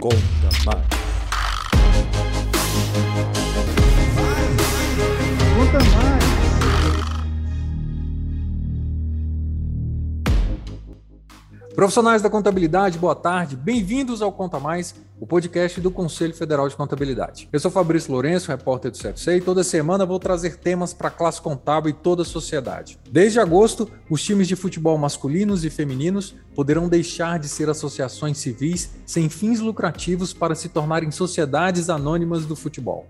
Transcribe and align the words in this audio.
Conta 0.00 0.16
mais. 0.64 0.86
Conta 5.56 5.78
mais. 5.78 6.18
Profissionais 11.74 12.22
da 12.22 12.30
contabilidade, 12.30 12.98
boa 12.98 13.14
tarde. 13.14 13.56
Bem-vindos 13.56 14.22
ao 14.22 14.32
Conta 14.32 14.58
Mais, 14.60 14.94
o 15.20 15.26
podcast 15.26 15.80
do 15.80 15.90
Conselho 15.90 16.34
Federal 16.34 16.68
de 16.68 16.76
Contabilidade. 16.76 17.48
Eu 17.52 17.58
sou 17.58 17.70
Fabrício 17.70 18.12
Lourenço, 18.12 18.48
repórter 18.50 18.90
do 18.90 18.98
CFC, 18.98 19.36
e 19.36 19.40
toda 19.40 19.64
semana 19.64 20.06
vou 20.06 20.18
trazer 20.18 20.56
temas 20.56 20.94
para 20.94 21.08
a 21.08 21.10
classe 21.10 21.40
contábil 21.40 21.90
e 21.90 21.92
toda 21.92 22.22
a 22.22 22.24
sociedade. 22.24 22.98
Desde 23.10 23.40
agosto, 23.40 23.90
os 24.08 24.22
times 24.22 24.46
de 24.46 24.54
futebol 24.54 24.96
masculinos 24.96 25.64
e 25.64 25.70
femininos 25.70 26.34
poderão 26.54 26.88
deixar 26.88 27.38
de 27.38 27.48
ser 27.48 27.68
associações 27.68 28.38
civis 28.38 28.90
sem 29.04 29.28
fins 29.28 29.60
lucrativos 29.60 30.32
para 30.32 30.54
se 30.54 30.68
tornarem 30.68 31.10
sociedades 31.10 31.90
anônimas 31.90 32.46
do 32.46 32.54
futebol. 32.54 33.06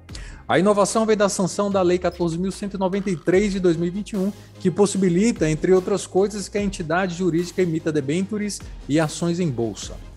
A 0.46 0.58
inovação 0.58 1.04
vem 1.04 1.16
da 1.16 1.28
sanção 1.28 1.70
da 1.70 1.82
Lei 1.82 1.98
14.193 1.98 3.50
de 3.50 3.60
2021, 3.60 4.32
que 4.58 4.70
possibilita, 4.70 5.48
entre 5.48 5.72
outras 5.72 6.06
coisas, 6.06 6.48
que 6.48 6.56
a 6.56 6.62
entidade 6.62 7.14
jurídica 7.14 7.60
emita 7.60 7.92
debêntures 7.92 8.58
e 8.88 8.98
ações 8.98 9.40
em 9.40 9.50
bolsa. 9.50 10.07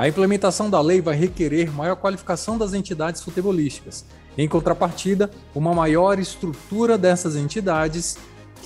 A 0.00 0.08
implementação 0.08 0.70
da 0.70 0.80
lei 0.80 1.02
vai 1.02 1.14
requerer 1.14 1.70
maior 1.70 1.94
qualificação 1.94 2.56
das 2.56 2.72
entidades 2.72 3.20
futebolísticas. 3.22 4.06
Em 4.38 4.48
contrapartida, 4.48 5.30
uma 5.54 5.74
maior 5.74 6.18
estrutura 6.18 6.96
dessas 6.96 7.36
entidades 7.36 8.16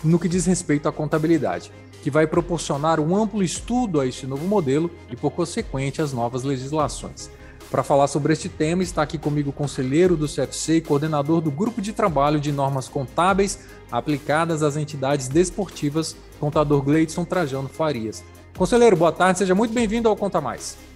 no 0.04 0.16
que 0.16 0.28
diz 0.28 0.46
respeito 0.46 0.88
à 0.88 0.92
contabilidade, 0.92 1.72
que 2.04 2.08
vai 2.08 2.24
proporcionar 2.24 3.00
um 3.00 3.16
amplo 3.16 3.42
estudo 3.42 4.00
a 4.00 4.06
este 4.06 4.28
novo 4.28 4.46
modelo 4.46 4.88
e, 5.10 5.16
por 5.16 5.32
consequente, 5.32 6.00
as 6.00 6.12
novas 6.12 6.44
legislações. 6.44 7.28
Para 7.68 7.82
falar 7.82 8.06
sobre 8.06 8.32
este 8.32 8.48
tema, 8.48 8.84
está 8.84 9.02
aqui 9.02 9.18
comigo 9.18 9.50
o 9.50 9.52
conselheiro 9.52 10.16
do 10.16 10.28
CFC 10.28 10.76
e 10.76 10.80
coordenador 10.82 11.40
do 11.40 11.50
Grupo 11.50 11.82
de 11.82 11.92
Trabalho 11.92 12.38
de 12.38 12.52
Normas 12.52 12.86
Contábeis 12.86 13.58
aplicadas 13.90 14.62
às 14.62 14.76
entidades 14.76 15.26
desportivas, 15.26 16.14
contador 16.38 16.80
Gleidson 16.80 17.24
Trajano 17.24 17.68
Farias. 17.68 18.22
Conselheiro, 18.56 18.96
boa 18.96 19.10
tarde, 19.10 19.40
seja 19.40 19.52
muito 19.52 19.74
bem-vindo 19.74 20.08
ao 20.08 20.14
Conta 20.14 20.40
Mais. 20.40 20.93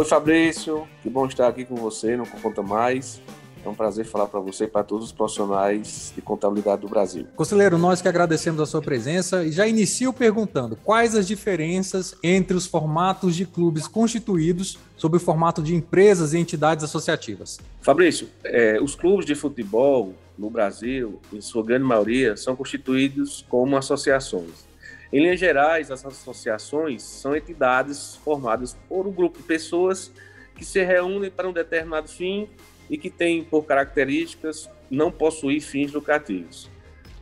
Oi 0.00 0.06
Fabrício, 0.06 0.88
que 1.02 1.10
bom 1.10 1.26
estar 1.26 1.46
aqui 1.46 1.62
com 1.62 1.76
você 1.76 2.16
no 2.16 2.26
Conta 2.26 2.62
Mais. 2.62 3.20
É 3.62 3.68
um 3.68 3.74
prazer 3.74 4.06
falar 4.06 4.28
para 4.28 4.40
você 4.40 4.64
e 4.64 4.66
para 4.66 4.82
todos 4.82 5.04
os 5.04 5.12
profissionais 5.12 6.10
de 6.16 6.22
contabilidade 6.22 6.80
do 6.80 6.88
Brasil. 6.88 7.26
Conselheiro, 7.36 7.76
nós 7.76 8.00
que 8.00 8.08
agradecemos 8.08 8.62
a 8.62 8.64
sua 8.64 8.80
presença 8.80 9.44
e 9.44 9.52
já 9.52 9.66
inicio 9.66 10.10
perguntando 10.10 10.74
quais 10.74 11.14
as 11.14 11.28
diferenças 11.28 12.14
entre 12.22 12.56
os 12.56 12.64
formatos 12.64 13.36
de 13.36 13.44
clubes 13.44 13.86
constituídos 13.86 14.78
sob 14.96 15.18
o 15.18 15.20
formato 15.20 15.62
de 15.62 15.74
empresas 15.74 16.32
e 16.32 16.38
entidades 16.38 16.82
associativas. 16.82 17.60
Fabrício, 17.82 18.26
é, 18.42 18.80
os 18.80 18.94
clubes 18.94 19.26
de 19.26 19.34
futebol 19.34 20.14
no 20.38 20.48
Brasil, 20.48 21.20
em 21.30 21.42
sua 21.42 21.62
grande 21.62 21.84
maioria, 21.84 22.38
são 22.38 22.56
constituídos 22.56 23.44
como 23.50 23.76
associações. 23.76 24.69
Em 25.12 25.20
linhas 25.20 25.40
gerais, 25.40 25.90
as 25.90 26.04
associações 26.04 27.02
são 27.02 27.34
entidades 27.34 28.16
formadas 28.16 28.76
por 28.88 29.06
um 29.06 29.12
grupo 29.12 29.38
de 29.38 29.44
pessoas 29.44 30.12
que 30.54 30.64
se 30.64 30.82
reúnem 30.84 31.30
para 31.30 31.48
um 31.48 31.52
determinado 31.52 32.08
fim 32.08 32.48
e 32.88 32.96
que 32.96 33.10
tem 33.10 33.42
por 33.42 33.64
características 33.64 34.68
não 34.90 35.10
possuir 35.10 35.60
fins 35.60 35.92
lucrativos. 35.92 36.70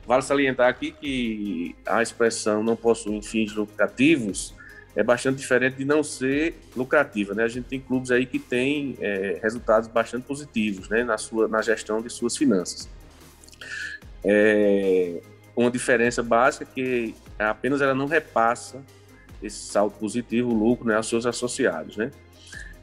Vale 0.07 0.23
salientar 0.23 0.69
aqui 0.69 0.91
que 0.91 1.77
a 1.87 2.03
expressão 2.03 2.63
não 2.63 2.75
possuir 2.75 3.23
fins 3.23 3.55
lucrativos 3.55 4.55
é 4.97 5.03
bastante 5.03 5.37
diferente 5.37 5.77
de 5.77 5.85
não 5.85 6.03
ser 6.03 6.57
lucrativa. 6.75 7.35
Né? 7.35 7.45
A 7.45 7.49
gente 7.49 7.67
tem 7.67 7.79
clubes 7.79 8.11
aí 8.11 8.27
que 8.27 8.39
têm 8.39 8.97
é, 9.01 9.39
resultados 9.43 9.89
bastante 9.89 10.25
positivos 10.25 10.89
né? 10.89 11.05
na, 11.05 11.17
sua, 11.17 11.47
na 11.47 11.63
gestão 11.63 12.03
de 12.03 12.11
suas 12.11 12.37
finanças. 12.37 12.89
É, 14.25 15.21
uma 15.55 15.71
diferença 15.71 16.23
básica 16.23 16.65
é 16.65 16.75
que 16.75 17.15
apenas 17.45 17.81
ela 17.81 17.95
não 17.95 18.07
repassa 18.07 18.83
esse 19.43 19.59
saldo 19.59 19.95
positivo, 19.99 20.53
lucro, 20.53 20.87
né, 20.87 20.97
aos 20.97 21.09
seus 21.09 21.27
associados. 21.27 21.97
Né? 21.97 22.11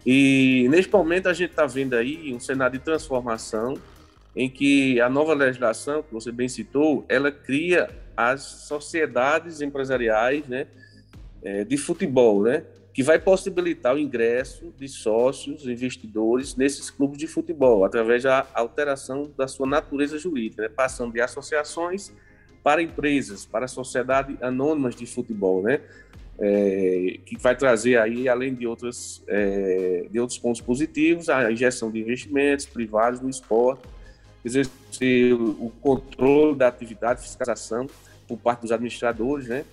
E 0.05 0.67
neste 0.69 0.91
momento 0.91 1.27
a 1.27 1.33
gente 1.33 1.51
está 1.51 1.65
vendo 1.65 1.95
aí 1.95 2.33
um 2.33 2.39
cenário 2.39 2.77
de 2.77 2.85
transformação 2.85 3.77
em 4.35 4.49
que 4.49 4.99
a 4.99 5.09
nova 5.09 5.33
legislação, 5.33 6.03
que 6.03 6.13
você 6.13 6.31
bem 6.31 6.47
citou, 6.47 7.05
ela 7.07 7.31
cria 7.31 7.89
as 8.15 8.41
sociedades 8.41 9.61
empresariais 9.61 10.45
né, 10.47 10.67
é, 11.41 11.63
de 11.63 11.77
futebol, 11.77 12.43
né, 12.43 12.63
que 12.93 13.03
vai 13.03 13.19
possibilitar 13.19 13.95
o 13.95 13.99
ingresso 13.99 14.73
de 14.77 14.87
sócios, 14.87 15.65
investidores 15.65 16.55
nesses 16.55 16.89
clubes 16.89 17.17
de 17.17 17.27
futebol, 17.27 17.83
através 17.83 18.23
da 18.23 18.47
alteração 18.53 19.31
da 19.37 19.47
sua 19.47 19.67
natureza 19.67 20.17
jurídica, 20.17 20.63
né, 20.63 20.69
passando 20.69 21.13
de 21.13 21.21
associações 21.21 22.13
para 22.65 22.81
empresas, 22.81 23.45
para 23.45 23.67
sociedades 23.67 24.41
anônimas 24.41 24.95
de 24.95 25.05
futebol, 25.05 25.61
né? 25.61 25.81
é, 26.39 27.19
que 27.25 27.37
vai 27.37 27.55
trazer 27.55 27.97
aí, 27.97 28.27
além 28.27 28.55
de, 28.55 28.65
outras, 28.65 29.23
é, 29.27 30.07
de 30.09 30.19
outros 30.19 30.37
pontos 30.39 30.61
positivos, 30.61 31.29
a 31.29 31.51
injeção 31.51 31.91
de 31.91 31.99
investimentos 31.99 32.65
privados 32.65 33.21
no 33.21 33.29
esporte, 33.29 33.83
exercer 34.43 35.33
o 35.33 35.71
controle 35.79 36.55
da 36.55 36.67
atividade, 36.67 37.21
fiscalização 37.21 37.87
por 38.27 38.37
parte 38.37 38.61
dos 38.61 38.71
administradores, 38.71 39.47
né? 39.47 39.63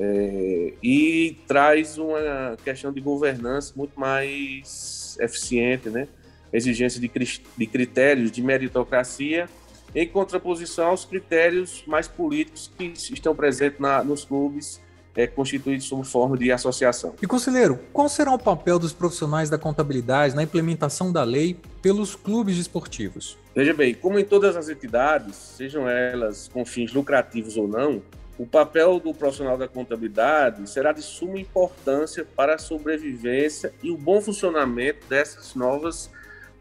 É, 0.00 0.74
e 0.82 1.36
traz 1.46 1.98
uma 1.98 2.56
questão 2.64 2.92
de 2.92 3.00
governança 3.00 3.72
muito 3.76 3.98
mais 3.98 5.18
eficiente, 5.20 5.90
né? 5.90 6.06
Exigência 6.52 7.00
de, 7.00 7.10
de 7.56 7.66
critérios 7.66 8.30
de 8.30 8.42
meritocracia 8.42 9.48
em 9.94 10.06
contraposição 10.06 10.88
aos 10.88 11.04
critérios 11.04 11.82
mais 11.86 12.06
políticos 12.08 12.70
que 12.76 12.84
estão 13.12 13.34
presentes 13.34 13.80
na, 13.80 14.02
nos 14.02 14.24
clubes 14.24 14.80
é, 15.18 15.26
constituídos 15.26 15.86
sob 15.86 16.06
forma 16.06 16.36
de 16.36 16.52
associação. 16.52 17.14
E, 17.20 17.26
conselheiro, 17.26 17.80
qual 17.92 18.08
será 18.08 18.32
o 18.32 18.38
papel 18.38 18.78
dos 18.78 18.92
profissionais 18.92 19.50
da 19.50 19.58
contabilidade 19.58 20.34
na 20.36 20.44
implementação 20.44 21.12
da 21.12 21.24
lei 21.24 21.56
pelos 21.82 22.14
clubes 22.14 22.56
esportivos? 22.56 23.36
Veja 23.54 23.74
bem, 23.74 23.94
como 23.94 24.18
em 24.18 24.24
todas 24.24 24.56
as 24.56 24.68
entidades, 24.68 25.34
sejam 25.34 25.88
elas 25.88 26.46
com 26.46 26.64
fins 26.64 26.92
lucrativos 26.92 27.56
ou 27.56 27.66
não, 27.66 28.00
o 28.38 28.46
papel 28.46 29.00
do 29.00 29.12
profissional 29.12 29.58
da 29.58 29.66
contabilidade 29.66 30.70
será 30.70 30.92
de 30.92 31.02
suma 31.02 31.40
importância 31.40 32.24
para 32.36 32.54
a 32.54 32.58
sobrevivência 32.58 33.72
e 33.82 33.90
o 33.90 33.98
bom 33.98 34.20
funcionamento 34.20 35.04
dessas 35.08 35.56
novas 35.56 36.08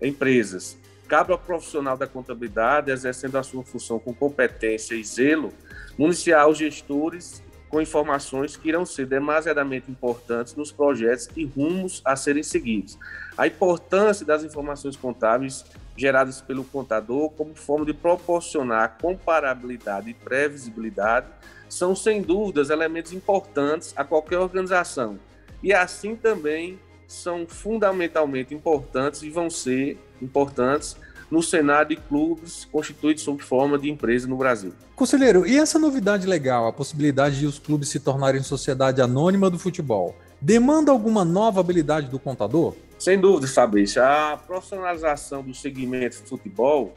empresas. 0.02 0.76
Cabe 1.07 1.31
ao 1.31 1.40
profissional 1.40 1.95
da 1.95 2.06
contabilidade, 2.06 2.91
exercendo 2.91 3.38
a 3.38 3.44
sua 3.44 3.63
função 3.63 3.97
com 3.97 4.13
competência 4.13 4.94
e 4.94 5.03
zelo, 5.03 5.53
municiar 5.97 6.47
os 6.47 6.57
gestores 6.57 7.41
com 7.69 7.81
informações 7.81 8.56
que 8.56 8.69
irão 8.69 8.85
ser 8.85 9.06
demasiadamente 9.06 9.91
importantes 9.91 10.56
nos 10.56 10.72
projetos 10.72 11.29
e 11.35 11.45
rumos 11.45 12.01
a 12.03 12.16
serem 12.16 12.44
seguidos. 12.44 12.97
A 13.38 13.47
importância 13.47 14.25
das 14.25 14.44
informações 14.44 14.95
contábeis 14.95 15.66
geradas 15.95 16.41
pelo 16.41 16.63
contador 16.63 17.29
como 17.31 17.56
forma 17.56 17.85
de 17.85 17.94
proporcionar 17.94 18.97
comparabilidade 19.01 20.09
e 20.09 20.13
previsibilidade 20.13 21.28
são, 21.69 21.95
sem 21.95 22.22
dúvidas, 22.22 22.69
elementos 22.69 23.12
importantes 23.12 23.94
a 23.95 24.03
qualquer 24.03 24.39
organização. 24.39 25.19
E 25.62 25.74
assim 25.74 26.16
também 26.16 26.79
são 27.07 27.47
fundamentalmente 27.47 28.53
importantes 28.53 29.23
e 29.23 29.29
vão 29.29 29.50
ser 29.50 29.97
importantes 30.22 30.97
no 31.31 31.41
cenário 31.41 31.90
de 31.90 31.95
clubes 31.95 32.66
constituídos 32.66 33.23
sob 33.23 33.41
forma 33.44 33.78
de 33.78 33.90
empresa 33.90 34.28
no 34.28 34.38
Brasil. 34.38 34.73
Conselheiro, 34.95 35.45
e 35.45 35.57
essa 35.57 35.77
novidade 35.77 36.25
legal, 36.25 36.68
a 36.68 36.74
possibilidade 36.74 37.39
de 37.39 37.45
os 37.45 37.59
clubes 37.59 37.89
se 37.89 38.00
tornarem 38.00 38.42
sociedade 38.42 39.01
anônima 39.01 39.50
do 39.50 39.59
futebol, 39.59 40.15
demanda 40.42 40.92
alguma 40.92 41.25
nova 41.25 41.59
habilidade 41.59 42.07
do 42.07 42.19
contador? 42.19 42.75
Sem 42.98 43.19
dúvida, 43.19 43.48
Fabrício. 43.48 44.01
A 44.01 44.38
profissionalização 44.38 45.44
do 45.44 45.53
segmento 45.53 46.21
de 46.21 46.30
futebol 46.30 46.94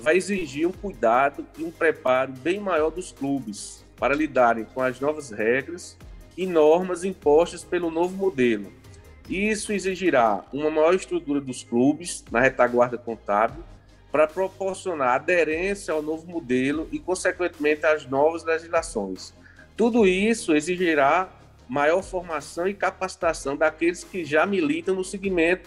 vai 0.00 0.16
exigir 0.16 0.66
um 0.66 0.72
cuidado 0.72 1.44
e 1.58 1.64
um 1.64 1.70
preparo 1.70 2.32
bem 2.32 2.58
maior 2.58 2.90
dos 2.90 3.12
clubes 3.12 3.84
para 3.96 4.14
lidarem 4.14 4.64
com 4.64 4.80
as 4.80 4.98
novas 4.98 5.30
regras 5.30 5.96
e 6.36 6.46
normas 6.46 7.04
impostas 7.04 7.62
pelo 7.62 7.90
novo 7.90 8.16
modelo. 8.16 8.72
Isso 9.32 9.72
exigirá 9.72 10.44
uma 10.52 10.68
maior 10.68 10.94
estrutura 10.94 11.40
dos 11.40 11.64
clubes 11.64 12.22
na 12.30 12.38
retaguarda 12.38 12.98
contábil 12.98 13.64
para 14.10 14.26
proporcionar 14.26 15.14
aderência 15.14 15.94
ao 15.94 16.02
novo 16.02 16.30
modelo 16.30 16.86
e, 16.92 16.98
consequentemente, 16.98 17.86
às 17.86 18.04
novas 18.04 18.44
legislações. 18.44 19.32
Tudo 19.74 20.06
isso 20.06 20.54
exigirá 20.54 21.30
maior 21.66 22.02
formação 22.02 22.68
e 22.68 22.74
capacitação 22.74 23.56
daqueles 23.56 24.04
que 24.04 24.22
já 24.22 24.44
militam 24.44 24.94
no 24.94 25.02
segmento, 25.02 25.66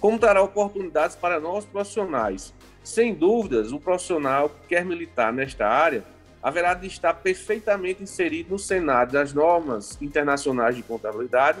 como 0.00 0.18
dará 0.18 0.40
oportunidades 0.40 1.14
para 1.14 1.38
novos 1.38 1.66
profissionais. 1.66 2.54
Sem 2.82 3.12
dúvidas, 3.12 3.70
o 3.70 3.78
profissional 3.78 4.48
que 4.48 4.68
quer 4.68 4.82
militar 4.82 5.30
nesta 5.30 5.68
área 5.68 6.02
haverá 6.42 6.72
de 6.72 6.86
estar 6.86 7.12
perfeitamente 7.12 8.02
inserido 8.02 8.52
no 8.52 8.58
cenário 8.58 9.12
das 9.12 9.34
normas 9.34 10.00
internacionais 10.00 10.74
de 10.74 10.82
contabilidade, 10.82 11.58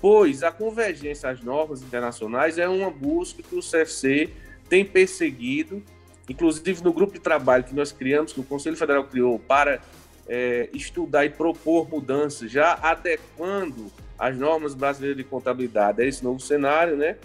pois 0.00 0.42
a 0.42 0.50
convergência 0.50 1.28
às 1.28 1.42
normas 1.42 1.82
internacionais 1.82 2.58
é 2.58 2.68
uma 2.68 2.90
busca 2.90 3.42
que 3.42 3.54
o 3.54 3.60
CFC 3.60 4.30
tem 4.68 4.84
perseguido, 4.84 5.82
inclusive 6.28 6.82
no 6.82 6.92
grupo 6.92 7.12
de 7.12 7.20
trabalho 7.20 7.64
que 7.64 7.74
nós 7.74 7.92
criamos, 7.92 8.32
que 8.32 8.40
o 8.40 8.44
Conselho 8.44 8.76
Federal 8.76 9.04
criou 9.04 9.38
para 9.38 9.80
é, 10.26 10.70
estudar 10.72 11.24
e 11.24 11.30
propor 11.30 11.88
mudanças, 11.88 12.50
já 12.50 12.78
adequando 12.80 13.90
as 14.18 14.36
normas 14.36 14.74
brasileiras 14.74 15.16
de 15.16 15.24
contabilidade 15.24 16.00
a 16.02 16.04
esse 16.04 16.22
novo 16.22 16.40
cenário, 16.40 16.96
né? 16.96 17.16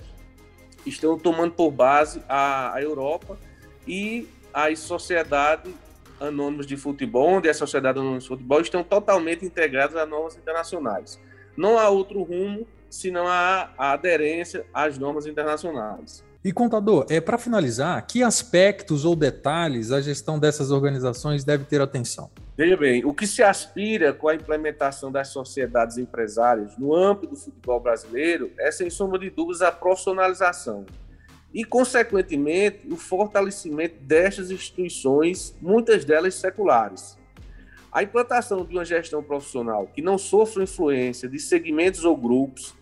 Estão 0.86 1.18
tomando 1.18 1.54
por 1.54 1.72
base 1.72 2.22
a, 2.28 2.74
a 2.74 2.82
Europa 2.82 3.38
e 3.88 4.28
as 4.54 4.80
sociedades 4.80 5.72
anônimas 6.20 6.66
de 6.66 6.78
futebol, 6.78 7.28
onde 7.28 7.50
as 7.50 7.58
sociedades 7.58 8.00
anônimas 8.00 8.24
de 8.24 8.30
futebol 8.30 8.62
estão 8.62 8.84
totalmente 8.84 9.46
integradas 9.46 9.96
a 9.96 10.06
normas 10.06 10.36
internacionais. 10.38 11.20
Não 11.58 11.78
há 11.78 11.90
outro 11.90 12.24
rumo 12.24 12.68
senão 12.90 13.28
a, 13.28 13.72
a 13.78 13.92
aderência 13.92 14.66
às 14.74 14.98
normas 14.98 15.26
internacionais. 15.26 16.24
E 16.44 16.52
contador, 16.52 17.08
é 17.10 17.20
para 17.20 17.40
finalizar, 17.40 18.06
que 18.06 18.22
aspectos 18.22 19.04
ou 19.04 19.16
detalhes 19.16 19.92
a 19.92 20.00
gestão 20.00 20.38
dessas 20.38 20.70
organizações 20.70 21.44
deve 21.44 21.64
ter 21.66 21.82
atenção? 21.82 22.30
Veja 22.56 22.78
bem, 22.78 23.04
o 23.04 23.14
que 23.14 23.26
se 23.26 23.42
aspira 23.42 24.14
com 24.14 24.28
a 24.28 24.36
implementação 24.36 25.12
das 25.12 25.30
sociedades 25.30 25.98
empresárias 25.98 26.78
no 26.78 26.96
âmbito 26.96 27.34
do 27.34 27.36
futebol 27.36 27.80
brasileiro 27.80 28.52
é, 28.60 28.72
sem 28.72 28.92
sombra 28.92 29.18
de 29.18 29.32
dúvidas, 29.32 29.64
a 29.64 29.72
profissionalização 29.72 30.86
e, 31.52 31.64
consequentemente, 31.64 32.82
o 32.92 32.96
fortalecimento 32.96 33.96
destas 34.02 34.52
instituições, 34.52 35.56
muitas 35.60 36.06
delas 36.06 36.36
seculares. 36.36 37.18
A 37.96 38.04
implantação 38.04 38.66
de 38.66 38.76
uma 38.76 38.84
gestão 38.84 39.24
profissional 39.24 39.88
que 39.88 40.02
não 40.02 40.18
sofra 40.18 40.62
influência 40.62 41.30
de 41.30 41.40
segmentos 41.40 42.04
ou 42.04 42.18
grupos, 42.18 42.76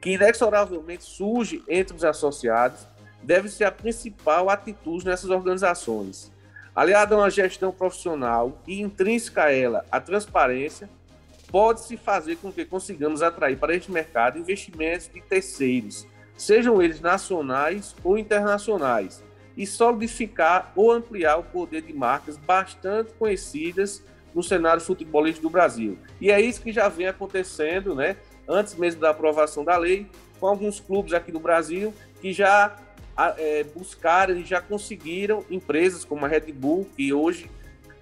que 0.00 0.12
inexoravelmente 0.12 1.04
surge 1.04 1.62
entre 1.68 1.94
os 1.94 2.02
associados, 2.02 2.88
deve 3.22 3.50
ser 3.50 3.64
a 3.64 3.70
principal 3.70 4.48
atitude 4.48 5.04
nessas 5.04 5.28
organizações. 5.28 6.32
Aliada 6.74 7.14
a 7.14 7.18
uma 7.18 7.28
gestão 7.28 7.72
profissional 7.72 8.58
e 8.66 8.80
intrínseca 8.80 9.44
a 9.44 9.52
ela 9.52 9.84
a 9.92 10.00
transparência, 10.00 10.88
pode-se 11.48 11.98
fazer 11.98 12.36
com 12.36 12.50
que 12.50 12.64
consigamos 12.64 13.20
atrair 13.20 13.58
para 13.58 13.76
este 13.76 13.92
mercado 13.92 14.38
investimentos 14.38 15.10
de 15.12 15.20
terceiros, 15.20 16.06
sejam 16.38 16.80
eles 16.80 17.02
nacionais 17.02 17.94
ou 18.02 18.16
internacionais, 18.16 19.22
e 19.58 19.66
solidificar 19.66 20.72
ou 20.74 20.90
ampliar 20.90 21.36
o 21.36 21.44
poder 21.44 21.82
de 21.82 21.92
marcas 21.92 22.38
bastante 22.38 23.12
conhecidas 23.12 24.02
no 24.34 24.42
cenário 24.42 24.80
futebolístico 24.80 25.46
do 25.46 25.50
Brasil. 25.50 25.98
E 26.20 26.30
é 26.30 26.40
isso 26.40 26.60
que 26.60 26.72
já 26.72 26.88
vem 26.88 27.06
acontecendo, 27.06 27.94
né? 27.94 28.16
Antes 28.48 28.74
mesmo 28.74 29.00
da 29.00 29.10
aprovação 29.10 29.64
da 29.64 29.76
lei, 29.76 30.06
com 30.40 30.46
alguns 30.46 30.80
clubes 30.80 31.12
aqui 31.12 31.32
no 31.32 31.40
Brasil 31.40 31.94
que 32.20 32.32
já 32.32 32.76
é, 33.38 33.64
buscaram 33.64 34.36
e 34.36 34.44
já 34.44 34.60
conseguiram 34.60 35.44
empresas 35.50 36.04
como 36.04 36.24
a 36.24 36.28
Red 36.28 36.52
Bull, 36.52 36.88
que 36.96 37.12
hoje 37.12 37.50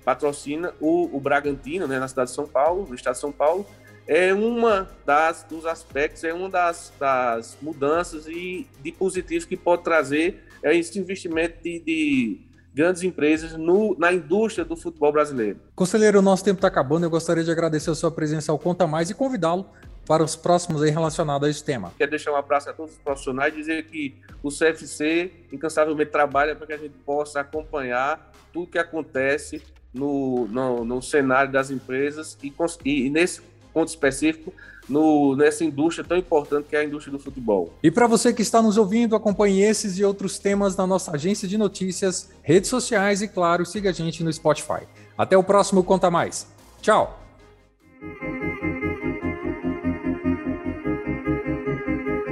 patrocina 0.04 0.72
o, 0.80 1.16
o 1.16 1.20
Bragantino, 1.20 1.86
né, 1.86 1.98
na 1.98 2.08
cidade 2.08 2.30
de 2.30 2.36
São 2.36 2.46
Paulo, 2.46 2.86
no 2.88 2.94
estado 2.94 3.14
de 3.14 3.20
São 3.20 3.32
Paulo, 3.32 3.66
é 4.06 4.32
uma 4.34 4.90
das 5.06 5.44
dos 5.44 5.64
aspectos, 5.64 6.24
é 6.24 6.32
uma 6.32 6.48
das, 6.48 6.92
das 6.98 7.56
mudanças 7.62 8.26
e 8.26 8.66
de 8.82 8.90
positivos 8.90 9.44
que 9.44 9.56
pode 9.56 9.84
trazer 9.84 10.42
é 10.62 10.76
esse 10.76 10.98
investimento 10.98 11.62
de, 11.62 11.80
de 11.80 12.40
grandes 12.74 13.02
empresas 13.02 13.52
no, 13.52 13.96
na 13.98 14.12
indústria 14.12 14.64
do 14.64 14.76
futebol 14.76 15.12
brasileiro. 15.12 15.60
Conselheiro, 15.74 16.18
o 16.18 16.22
nosso 16.22 16.44
tempo 16.44 16.58
está 16.58 16.68
acabando. 16.68 17.04
Eu 17.04 17.10
gostaria 17.10 17.44
de 17.44 17.50
agradecer 17.50 17.90
a 17.90 17.94
sua 17.94 18.10
presença 18.10 18.50
ao 18.50 18.58
Conta 18.58 18.86
Mais 18.86 19.10
e 19.10 19.14
convidá-lo 19.14 19.66
para 20.06 20.22
os 20.22 20.34
próximos 20.34 20.82
aí 20.82 20.90
relacionados 20.90 21.46
a 21.46 21.50
esse 21.50 21.62
tema. 21.62 21.92
Quero 21.96 22.10
deixar 22.10 22.32
um 22.32 22.36
abraço 22.36 22.68
a 22.68 22.72
todos 22.72 22.92
os 22.92 22.98
profissionais 22.98 23.54
e 23.54 23.56
dizer 23.56 23.86
que 23.86 24.16
o 24.42 24.48
CFC 24.48 25.30
incansavelmente 25.52 26.10
trabalha 26.10 26.56
para 26.56 26.66
que 26.66 26.72
a 26.72 26.76
gente 26.76 26.94
possa 27.04 27.40
acompanhar 27.40 28.32
tudo 28.52 28.66
que 28.66 28.78
acontece 28.78 29.62
no, 29.92 30.46
no, 30.48 30.84
no 30.84 31.02
cenário 31.02 31.52
das 31.52 31.70
empresas 31.70 32.36
e, 32.42 32.52
e, 32.84 33.10
nesse 33.10 33.42
ponto 33.72 33.88
específico 33.88 34.52
no, 34.88 35.36
nessa 35.36 35.64
indústria 35.64 36.06
tão 36.06 36.16
importante 36.16 36.66
que 36.68 36.76
é 36.76 36.80
a 36.80 36.84
indústria 36.84 37.12
do 37.12 37.18
futebol. 37.18 37.72
E 37.82 37.90
para 37.90 38.06
você 38.06 38.32
que 38.32 38.42
está 38.42 38.60
nos 38.60 38.76
ouvindo, 38.76 39.16
acompanhe 39.16 39.62
esses 39.62 39.98
e 39.98 40.04
outros 40.04 40.38
temas 40.38 40.76
na 40.76 40.86
nossa 40.86 41.12
agência 41.12 41.46
de 41.46 41.56
notícias, 41.56 42.30
redes 42.42 42.68
sociais 42.68 43.22
e, 43.22 43.28
claro, 43.28 43.64
siga 43.64 43.90
a 43.90 43.92
gente 43.92 44.22
no 44.22 44.32
Spotify. 44.32 44.82
Até 45.16 45.36
o 45.36 45.42
próximo 45.42 45.84
Conta 45.84 46.10
Mais. 46.10 46.46
Tchau! 46.80 47.18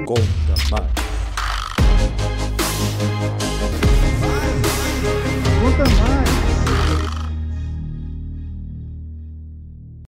Conta 0.06 0.54
Mais. 0.70 0.90
Conta 5.60 5.90
Mais. 6.00 6.19